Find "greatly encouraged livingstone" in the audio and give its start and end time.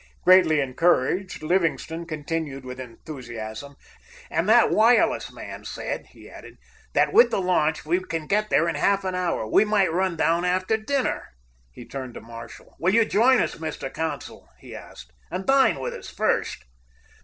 0.23-2.07